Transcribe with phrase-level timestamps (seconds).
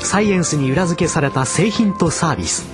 [0.00, 2.66] サイエンスに裏付けされた製品とサービス。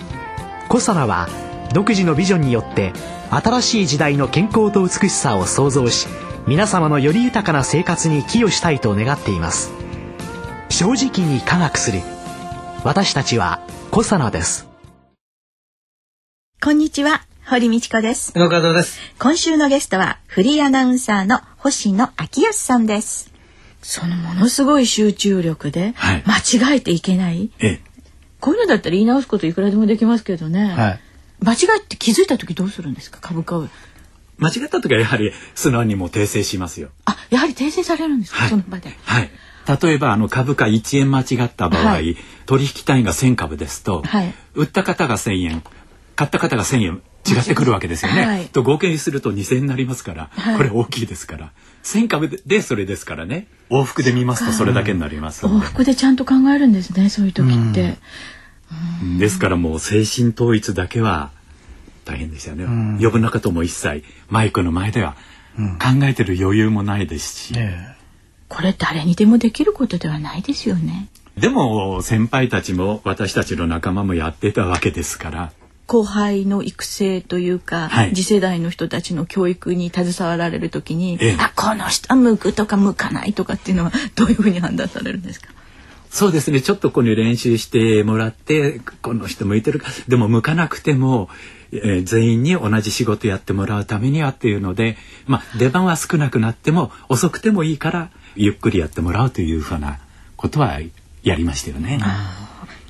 [0.68, 1.28] コサナは
[1.72, 2.92] 独自のビジョンによって
[3.30, 6.06] 新しい時代の健康と美しさを創造し
[6.46, 9.72] 皆様のより豊かな生活に寄与したいと願っています。
[10.69, 12.00] 正直に科学する。
[12.84, 13.60] 私たちは
[13.91, 14.69] コサナです。
[16.62, 18.33] こんにちは堀道子です。
[18.38, 18.98] 野川です。
[19.19, 23.34] 今週のゲストはフリーアナウンサーの星野昭康さんです
[23.87, 25.95] そのものすごい集中力で
[26.25, 27.80] 間違えていけない、はい、
[28.41, 31.00] こういうのだったら言い直すこといくらでもできますけどね、はい、
[31.45, 33.19] 間違えて気づいた時どうするんですか？
[33.20, 33.69] 株価を。
[34.39, 36.89] 間違った時はやはり素直にも訂正しますよ。
[37.05, 38.91] あやはり訂正されるんですか、はい、その場で。
[39.05, 39.31] はい。
[39.83, 45.62] 例えばあの株価1円間違った場合、はい、取引単位が1000株ですと、はい、売った方が1000円
[46.17, 48.27] 買った方が1000円違ってくるわけですよね。
[48.27, 51.53] はい、と合計すると2,000円になりますから、はい、これ大きいですから。
[51.83, 53.47] 1,000株でそれですからね。
[53.70, 57.97] 往復で見ますとそれだけになります往復でちゃんと考えるんですねそういう時って。
[59.19, 61.30] ですからもう精神統一だけは
[62.05, 62.64] 大変でしたね。
[62.64, 65.17] 余分なことも一切マイクの前では
[65.56, 67.55] 考えてる余裕もないですし。
[68.48, 71.08] これ誰にでもできることではないですよね。
[71.36, 75.52] でも先輩たちも私たちの仲間もやってたわけですから
[75.86, 85.48] 後輩の育成というか、はい、次世代の人たちの教育に携わられる時に、ええ、あこの人は向くとか向かないとかっていうのは どういうふうに判断されるんですか？
[86.10, 86.60] そうですね。
[86.60, 91.28] ちょっとここに練習してもらってこの人向いてるかでも向かなくても、
[91.72, 94.96] えー、全員に同じ仕事やってもらうためにはっていうので、
[95.27, 99.98] まあ、出番は少なくなっても遅くてもいいからゆっくりやってもらうというふうな
[100.36, 100.78] ことは
[101.24, 101.98] やりましたよね。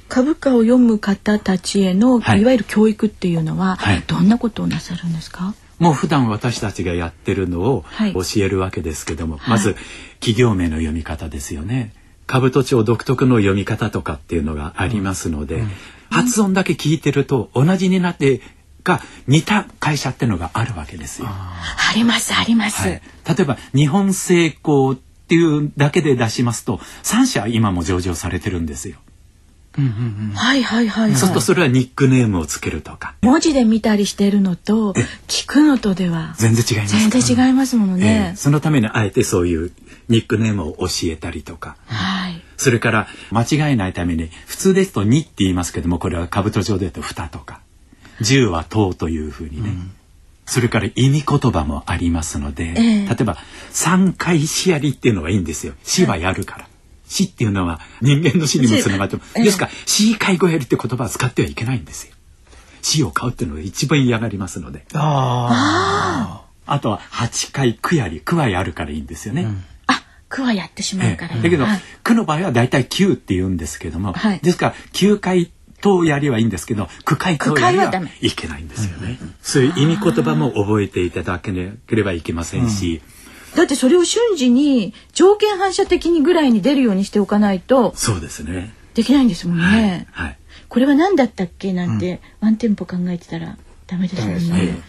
[0.09, 5.55] 株価を読む方たちへの、はい、いわゆる教育っていうのは、はい、どんなことをなさるんですか？
[5.79, 7.85] もう普段私たちがやってるのを
[8.15, 9.75] 教えるわけですけども、はい、まず
[10.21, 11.93] 企業名の読み方ですよね。
[12.27, 15.61] 兜町独特の読み方とかっていうのがありますので、うん。
[15.63, 15.71] うん、
[16.11, 18.41] 発音だけ聞いてると同じになって
[18.85, 21.29] が似た会社っていうのがあるわけですよ。
[21.29, 28.99] ありますあります、はい、例えば日本製鋼っていうだけで出しますと3社今も上場されてるんですよ。
[29.81, 33.15] はいはいはい、そうするとそれはニックネームをつけるとか。
[33.23, 34.93] 文字で見たりしてるのと
[35.27, 39.73] 聞くのとでは全然違います全然違いますものね、えー、そのためにあえてそういう
[40.09, 47.61] ニックネームを教えたりとか、はい、それから間違えないために普通ですと2って言いますけどもこれは兜上で言うと2とか。
[48.21, 49.93] 10は10というふうにね、うん、
[50.47, 53.37] それから意味言葉もありますので、えー、例えば
[53.73, 55.75] 3回しやりっていうのはいいんですよ。
[55.83, 56.69] 死はやるから。
[57.15, 62.15] 死っていうのは人間の死にもつながってですから死介護やりって言葉を使ってはいけないんですよ。
[62.83, 64.85] 死を飼うっていうのが一番嫌がりますので。
[64.95, 69.43] ああとは8回区やり区はやるからいいんですよね。
[69.43, 75.53] うん、あ区はやってしまうから、だけど、はい、区の場合はだいたい9って言うんですけども、はい、ですから9回
[75.83, 77.93] とやりはいいんですけど区会とやりは
[78.23, 79.19] いけないんですよね。
[79.41, 83.03] そういう意味言葉も覚えていただければいけませんし。
[83.07, 83.24] うん
[83.57, 88.75] だってそれを瞬時に条件反射的にぐらいに出るようにしておかないとそうですね。
[88.95, 90.07] できないんですもんね。
[90.13, 90.39] はい、はい、
[90.69, 93.57] これは何だったっけなんて、ワンテンポ考えてたら
[93.87, 94.83] ダメですもんね。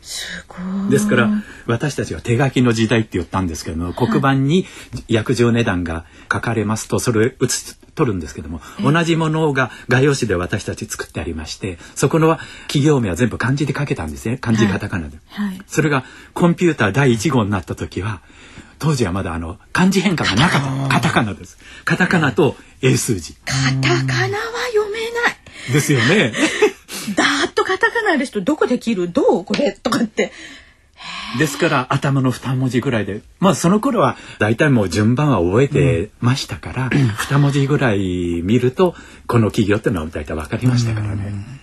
[0.00, 0.44] す。
[0.48, 0.56] ご
[0.88, 0.90] い。
[0.90, 1.30] ですから
[1.66, 4.66] 私たちは手書きの時代って言ったんですけども黒板に
[5.08, 14.38] 約定値段が書かれますとそれを写し取るんですけども同じものが画用紙で私たち作ってありましてそこの企業名は全部漢字で書けたんですね。
[14.38, 16.04] 漢字カタカナで、はい、それが
[16.34, 18.20] コンピューター第1号になった時は
[18.78, 20.88] 当時はまだあの漢字変化がなかった。
[20.88, 21.56] カタカナです。
[21.84, 23.34] カタカナと英数字。
[23.44, 25.30] カタカナは読めな
[25.70, 25.72] い。
[25.72, 26.32] ですよね。
[27.14, 29.12] だーっとカタカナですとどこで切る？
[29.12, 29.44] どう？
[29.44, 29.70] これ？
[29.72, 30.32] とかって
[31.38, 33.22] ですから頭の2文字ぐらいで。
[33.40, 38.94] まあその頃は大体もう順番は覚えてましたから、うん、2文字ぐらい見ると
[39.26, 41.62] この企業っていうのは大体分かりましたからね。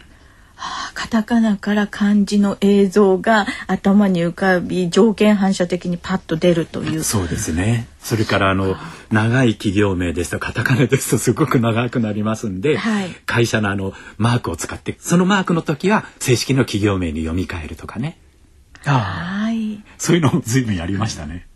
[0.56, 7.04] はあ、カタカナから漢字の映像が頭に浮かび条件反射的にパッと出るという。
[7.04, 7.88] そうですね。
[8.02, 8.76] それからあの
[9.10, 18.18] 長い企業名ですとカタカナですとすごく長くなりますんで、はい、会社のあのマークを使ってそのマークの時は正式の企業名に読み替えるとかね
[18.86, 19.84] はい。
[19.98, 21.48] そういうのも随分やりましたね。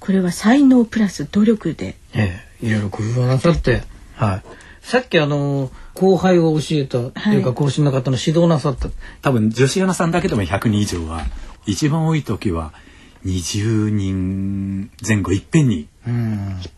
[0.00, 1.96] これは才能プラス努力で。
[2.14, 3.82] ええ、いろいろ工夫をなさって、
[4.14, 4.42] はい。
[4.86, 8.88] さっきあの後輩を教えた、はい、というか講師の方の指導なさった
[9.20, 11.22] 多分女子アナさんだけでも100人以上は
[11.66, 12.72] 一番多い時は
[13.24, 15.86] 20人前後いっぺんにいっ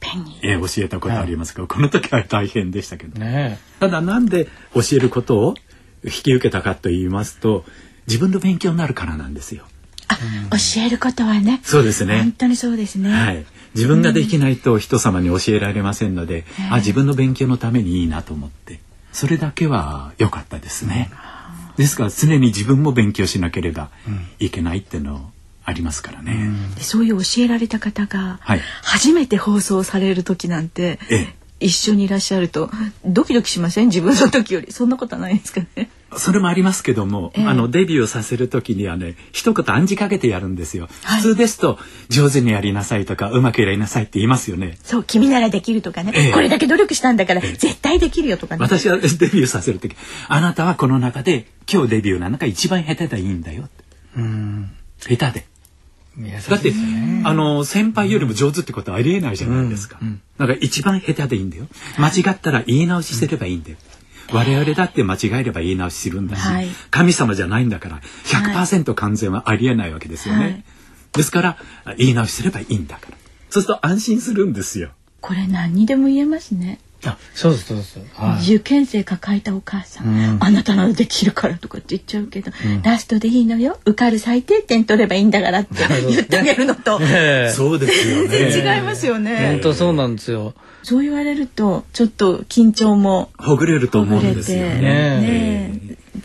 [0.00, 5.54] ぺんに、え教えたことありますが、はい、この時は大変でしたけど、ね、ただなんで教えることを
[6.02, 7.66] 引き受けたかと言いますと
[8.06, 9.64] 自分の勉強になるからなんですよ。
[10.08, 10.18] あ、
[10.50, 11.60] 教えることはね。
[11.62, 12.20] そうですね。
[12.20, 13.10] 本当にそうですね。
[13.10, 13.46] はい。
[13.74, 18.80] 自分ができないと人様に教えられませんので、うん、あ自分の勉強のためにいいなと思って
[19.12, 21.10] それだけは良かったですね。
[21.76, 23.90] ですから常に自分も勉強しなければ
[24.40, 25.30] いけないっていうの
[25.64, 26.50] ありますからね。
[26.76, 28.40] でそういう教えられた方が
[28.82, 32.70] 初めて放送される時なんて、はい、一緒にいらっしゃると
[33.04, 33.88] ドキドキしません？
[33.88, 34.72] 自分の時より。
[34.72, 35.90] そんなことないですかね。
[36.16, 41.78] それもありますけども、えー、あのデビューさせる時にはね一言暗示かけてやるんですよ、はい、普通ですと
[42.08, 44.78] 上手にやりなさいとかうまくやりなさいって言いますよね。
[44.82, 49.96] そう君ならできるとかね、えー、これだけ努力したんだから絶対できるよとかね、私はデビューさせる時。
[50.28, 53.68] あなたはこの中で今日デビューなのが一番下手でいいんだよ。
[54.16, 54.70] うん。
[55.00, 55.46] 下手で
[56.48, 56.72] だって
[57.24, 61.66] あの先輩よりも上手ってことはありえないじゃないですか、うんうん、だから一番下手でいいんだよ。
[61.96, 63.76] 間違ったら言い直しすればいいんだよ、
[64.32, 70.64] 我々だって間違えれば言い直しするんだし、はい、神様じゃないんだから100%完全はありえないわけですよね、はい、
[71.12, 71.56] ですから
[71.96, 73.16] 言い直しすればいいんだから。
[73.50, 74.90] そうすると安心するんですよ。
[75.20, 83.78] これ何にでも言えますねあそうですそうです、はい、受験生抱えたお母さん、うん、あなたならできるからとかって言っちゃうけど、うん、ラストでいいのよ。
[83.84, 85.74] 受かる最低点取ればいいんだからって
[86.10, 86.98] 言ってあげるのと、
[87.54, 88.48] そうですよね。
[88.76, 89.36] 違いますよね。
[89.52, 90.54] 本当そうなんですよ。
[90.82, 93.30] そう言われるとちょっと緊張も。
[93.38, 94.80] ほぐれると思うんですよね。
[94.80, 95.77] ね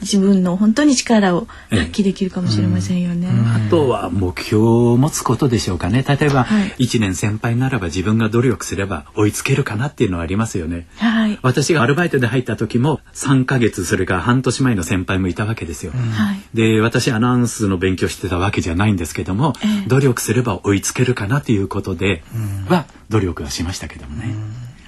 [0.03, 3.27] 自分の本当に力を発揮できるかもしれませんよね。
[3.29, 6.05] あとは目標を持つことでしょうかね。
[6.07, 10.87] 例えば、はい、1年先輩ならば自分が努力すれば追いつけるかなっていうのはありますよね。
[10.97, 15.91] はい、私がアルバイトで入った時も3ヶ月それから半年前の先輩もいたわけですよ。
[15.91, 22.23] はい、で私アナウンスの勉強してたわけじゃないんですけども、えー、努力すれば追いつけるかなということで
[22.67, 24.33] は努力はしましたけどもね。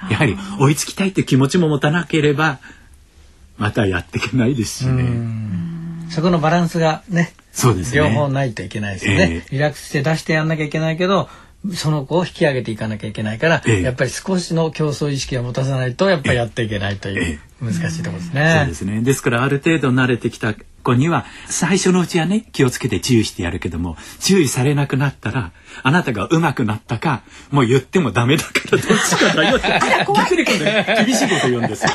[0.10, 2.60] やはり追いつきたいって気持ちも持たなければ
[3.58, 5.04] またやっていけないですしね。
[6.10, 8.00] そこのバランスがね、そうですね。
[8.00, 9.44] 両方ないといけないですよね。
[9.46, 11.30] えー、リラックスして出してやんなきゃいけないけど、
[11.74, 18.56] その子を引き上げていかなきゃいけないから、えー、やっぱり少しの競争意識を持たさないとやっぱりやっていけないという難しいところですね。
[18.60, 19.02] そうですね。
[19.02, 20.54] ですからある程度慣れてきた
[20.86, 25.52] 子には最初のうちはね気をつけて注意してやるけども注意されなくなったら
[25.84, 29.68] あなたが上手くなったかもう言ってもダメだから どっちかだよって
[30.16, 31.90] 逆に今度厳しいこと言うんですよ。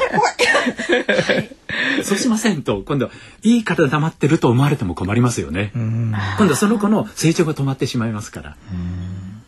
[2.02, 3.10] そうしませんと今度
[3.42, 5.70] いい方黙ってると思われても困りますよね。
[5.74, 8.56] 今度その子の成長が止まってしまいますから。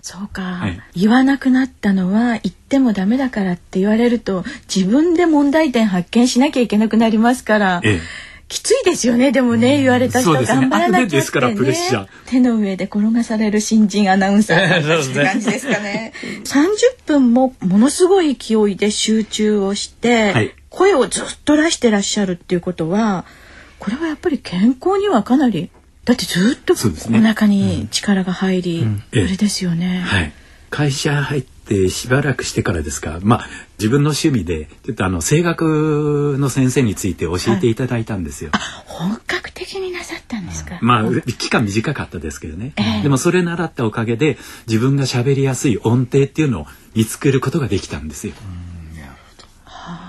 [0.02, 4.44] そうか、はい、言わなくなったのは言ってもダメだからって言われると
[4.74, 7.80] 自分で問題点発見しなきゃいけなくなりますから。
[7.84, 15.10] ええきついですよねでもね、言われた人、頑張らなきゃって、ね、手の上で転がされる新人アナウンサー。
[15.10, 16.12] って感じですかね
[16.44, 23.24] 30分もものすごい勢いで集中をして、はい、声をずっと出してらっしゃるっていうことは
[23.78, 25.70] これはやっぱり健康にはかなり
[26.04, 30.32] だってずっとお腹に力が入り、あれですよね、はい、
[30.68, 33.46] 会社入ってしばらくしてからですかまあ
[33.78, 38.50] 自分の趣味でちょっとあの声楽の先生について教えていただいたんですよ。
[38.52, 40.78] はい、本格的になさったんですか？
[40.82, 42.72] まあ期間短かったですけどね。
[42.76, 48.34] えー、でもそれ習ったおかげで自分が喋りやすい音程っていうのを見つけることができたんですよ。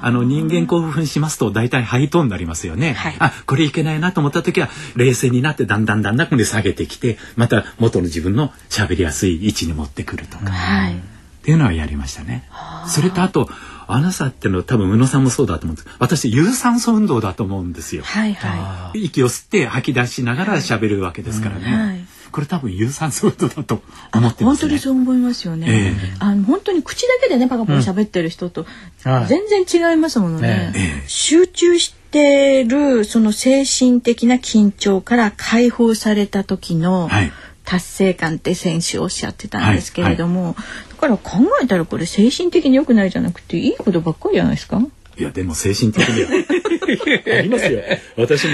[0.05, 2.93] あの人間興奮しますと大体ハイトーンになりますよね。
[2.93, 10.51] はい、あこれいけないなと思った時は冷静になってだんだんだんだんこれ下げてきてまた元の自分の喋りやすい位置に持ってくるとか。
[10.51, 11.01] はい
[11.43, 12.47] っていうのはやりましたね。
[12.87, 13.49] それとあと
[13.87, 18.03] アナサっていうのは多分宇野さんもそうだと思うんです私有酸素運動だと思うんですよ。
[18.03, 19.03] はいはい。
[19.03, 21.65] 息を吸って吐き出しながら喋るわけですからね。
[21.65, 21.99] はい、
[22.31, 23.83] これ多分有酸素運動だと思っ
[24.13, 25.95] てます、ね、本当にそう思いますよね。
[25.97, 28.65] えー、あの本当に口だけでねパカパカ喋ってる人と
[29.03, 30.71] 全然違いますものね。
[30.73, 37.33] えー、集中してるその精神的な緊張から解放された時の、はい
[37.65, 40.55] 達成感って選手おっしゃってたんですけれども、はいはい、
[40.89, 44.81] だから考えたらこれ精神的に良くないじゃなくていいことばっかりじゃないですか。
[45.17, 46.29] いやでも精神的には。
[47.37, 47.81] ありますよ。
[48.17, 48.53] 私も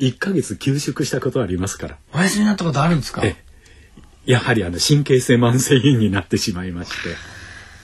[0.00, 1.96] 1ヶ月休職したことありますから。
[2.12, 3.22] お休みになったことあるんですか？
[4.26, 6.94] やはりあの神経性慢性炎になってしまいまして。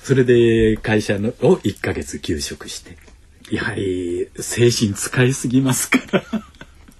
[0.02, 2.96] それで会社のを1ヶ月休職して。
[3.50, 6.24] やはり精神使いすぎますから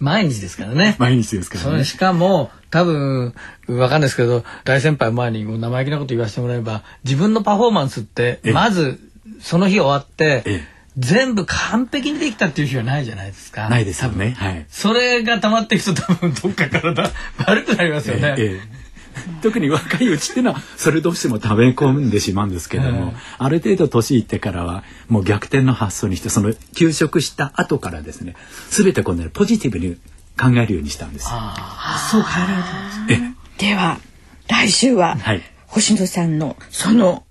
[0.01, 0.97] 毎日ですからね。
[0.99, 1.85] 毎日ですからね。
[1.85, 3.35] しかも、多分、
[3.69, 8.99] わかんないですけど、大先輩前に生意気なこと言わせてもらえば、自分のパフォーマンスって、まず、
[9.41, 10.63] その日終わって、
[10.97, 13.69] 全部完璧にできたっていう日はないじゃないですか。
[13.69, 14.35] ないですよね。
[14.39, 14.67] はい。
[14.69, 17.11] それが溜まっていくと多分どっか体
[17.47, 18.35] 悪くなりますよね。
[18.39, 18.80] えーえー
[19.43, 28.35] 特に若いうちっていうのはそれどうしても食べ込んでしまうんですけども、ある程度年いってからはもう逆転の発想にしてその休職した後からですね
[28.71, 29.97] 全てこのポジティブに
[30.39, 31.27] 考えるようにしたんです。
[31.31, 33.37] あそう考えられてます。
[33.59, 34.01] では
[34.49, 37.25] 来週は、はい、星野さんのその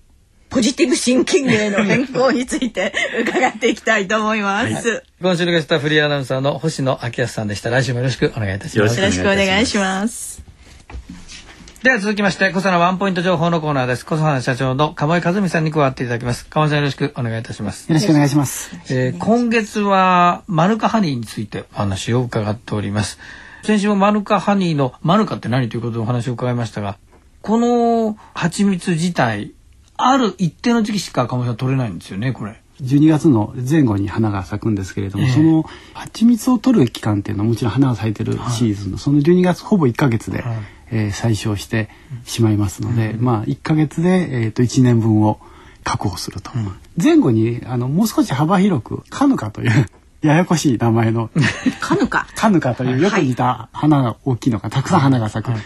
[0.50, 4.90] ポジティブシンキングへの変更について 伺っていきたいと思います。
[4.90, 7.70] はい、今週のゲストはフリーアナウンサーの星野明康さんでした。
[7.70, 9.00] 来週もよろしくお願いいたします。
[9.00, 10.42] よろしくお願いします。
[11.82, 14.06] では続きまして、小佐のワンポイント情報のコーナーです。
[14.06, 16.46] 小佐の社長の鴨井和美さんに加わっていただきます。
[16.48, 17.88] 鴨井さんよろしくお願いいたします。
[17.88, 18.76] よろしくお願いします。
[18.94, 23.18] えー、今月はマヌカハニーについてお話を伺っております。
[23.64, 26.98] 先週もマヌカハニーのマヌカって何ということでお話を伺いましたが、
[27.42, 29.54] この蜂蜜自体、
[29.96, 32.62] ある一定の時期しか鴨井さん取れないんですよね、これ。
[32.82, 40.58] 12月の前後に花が咲くんですけれども、えー、その蜂蜜を取る期間っていうのはもちろん花が咲いてるシーズンの、はい、その12月ほぼ1か月で、はい、
[40.92, 41.90] えー、採集して
[42.26, 45.40] しまいますので、うん、まあ1か月で、えー、と1年分を
[45.84, 49.86] 確保すると、うん、前後にあのもう少し幅広くカヌカという
[50.22, 51.30] ややこしい名前の
[51.80, 52.28] カヌカ。
[52.36, 55.62] カヌカというよく似た花が大きいのがたくさん花が咲く、はい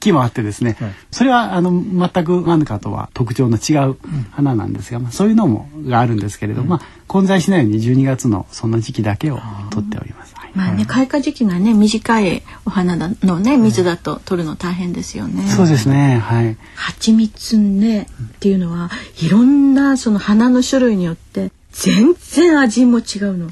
[0.00, 3.96] 木もあってですね、はい、それはあの全くマヌカとは特徴の違う
[4.30, 9.38] 花なんですが、まあ、そういうのもがあるんですけれども、うん、まあ、混在しないように12月のその時期だけを
[9.70, 10.34] 取っております。
[10.54, 15.48] まあね、開花時期がね短いお花のね水だと取るの大変ですよね。
[15.48, 16.18] そうですね。
[16.18, 16.56] はい。
[16.76, 18.06] 蜂蜜ねっ
[18.38, 18.88] ていうのは
[19.20, 23.48] いろんなその花の種類によって全然味も違うの。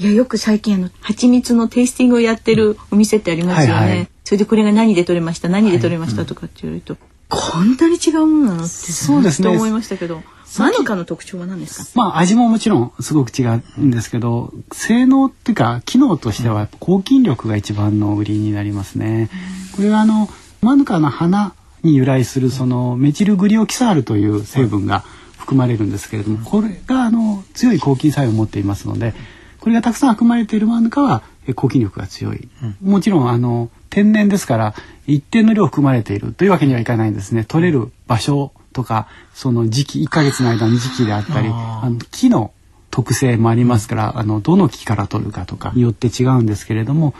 [0.00, 3.80] いやよく最近あの蜂蜜のテイスティングをやってるお店ってありますよね。
[3.80, 5.48] はいはいそれでこれが何で取れました？
[5.48, 6.26] 何で取れました？
[6.26, 6.98] とかって言われると、
[7.30, 10.22] こんなに違うものなのってそうですね思いましたけど。
[10.58, 12.02] マヌカの特徴は何ですか？
[12.02, 19.30] まあ味ももちろんすごく違うんですけど、性能っていうか機能としては抗菌力が一番の売りになりますね。
[19.74, 20.28] これはあの
[20.60, 25.04] マヌカの花に由来するそのメチルグリオキサールという成分が
[25.38, 29.14] 含まれるんですけれども、これがあの強い抗菌作用を持っていますので、
[29.58, 31.22] これがたくさん含まれているマヌカは
[31.54, 32.46] 抗菌力が強い。
[32.82, 34.74] もちろんあの天然ですから
[35.06, 37.44] 一定の量含まれているというわけにはいかないんですね。
[37.44, 42.52] 取れる場所とかその時期1ヶ月の間の時期であったりあの木の
[42.90, 47.14] 特性もありますから、あのどの木から取るかとかによって違うんですけれども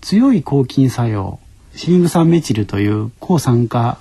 [0.00, 1.38] 強い抗菌作用
[1.74, 3.98] シリング酸メチルという抗酸化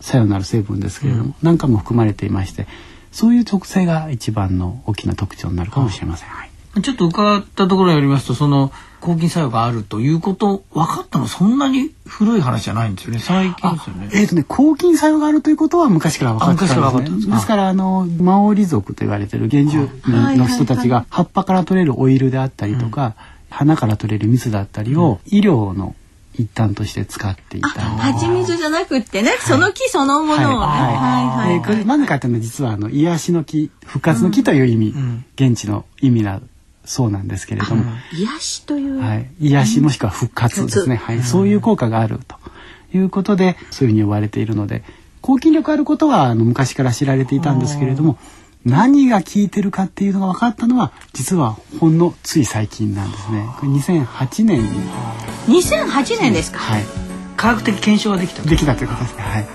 [0.00, 2.66] 作用のある成分ですけれども、うん、なんかも含まれていまして
[3.12, 6.28] そういう特性が一番の大きな特徴になるかもしれません。
[6.28, 13.18] はいちょっと伺ったところによりますとその抗菌作用があるということ分かったのそんなに古い話じゃないんですよね。
[13.18, 14.10] 最近ですよね。
[14.14, 17.34] えっ、ー、とね抗菌作用があるということは昔から分かってたんですね。
[17.34, 23.14] ですからあのマオリ族と言われてる原住民の人たちが葉っぱから取れるオイルであったりとか、
[23.50, 25.94] 花から取れる蜜だったりを医療の
[26.36, 27.68] 一端として使っていた。
[27.68, 30.60] 蜂蜜じゃなくってね、はい、その木そのものを。
[30.60, 30.66] ね。
[30.66, 31.62] はいはいはい。
[31.62, 36.40] これマヌカっていうのは実はあの癒しの木、復活の木という意味、うん、現地の意味な
[36.84, 42.36] そうなんですけれども、癒しという、はい、癒しもしくは復活ですね、はい、そういう効果があると
[42.96, 44.82] いうことでそういうふうに呼ばれているので
[45.20, 48.18] 抗菌力あることはあの昔から知られていたんですけれども
[48.64, 53.46] 何が効いてるかっていうのが分かったのは実はほんのつい最近なんですね。
[53.58, 54.70] これ2008年に。
[55.48, 56.58] 2008年ですか？
[56.58, 56.84] はい。
[57.36, 58.42] 科学的検証ができた。
[58.42, 59.22] できたということですね。
[59.22, 59.46] はい。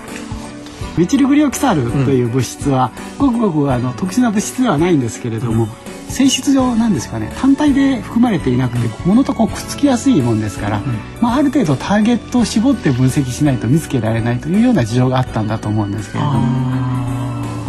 [0.96, 5.66] メチルグリオキサールという物質は、うん、ごくごくあの特殊な物質ではないんですけれども、
[6.10, 10.84] 性質上なんですかね単体で含まれていなくて、うん、物とこうくっつきやすいもんですから、うん、
[11.20, 16.80] まあ、ある程度ターゲットを絞って分析しないと見つけられないというような事情があったんだと思うんですけれども。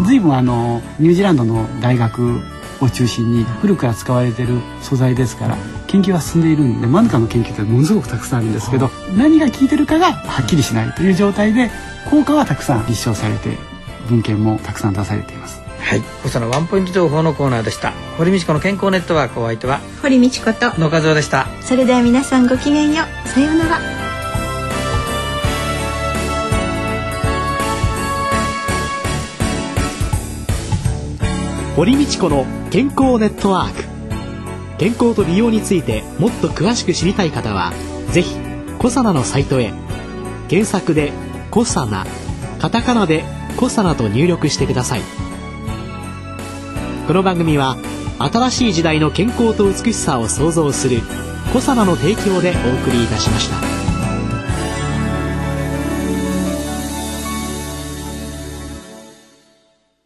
[0.06, 2.42] 随分あのニュージーランドの大学
[2.82, 5.58] を中心に古くから使われている素材ですから
[5.88, 11.70] 研究は進んでいるんでマヌカの研究ってものすごくたくさんあるんですけど何が効いてるかがはっきりしないという状態で
[12.10, 13.58] 効果はたくさん立証されて
[14.10, 15.61] 文献もたくさん出されています。
[15.84, 17.92] はい、細野ワンポイント情報のコーナーでした。
[18.18, 19.82] 堀道子の健康ネットワークお相手は？
[20.02, 20.80] 堀道子と。
[20.80, 21.48] 野和夫でした。
[21.62, 23.28] それでは皆さんごきげんよう。
[23.28, 23.80] さようなら。
[31.76, 33.84] 堀道子の健康ネットワーク。
[34.78, 37.72] 健康と美容についてもっと詳しく知りたい方は
[38.12, 38.36] ぜひ
[38.80, 39.74] コサナのサイトへ。
[40.48, 41.14] 検索で
[41.52, 42.06] 「コサナ」
[42.60, 43.24] カタカナで
[43.58, 45.02] 「コサナ」と入力してください
[47.12, 47.76] この番組は
[48.20, 51.02] 新しい時代の健康と美しさを創造する
[51.52, 53.81] 「コサナの提供」でお送りいたしました。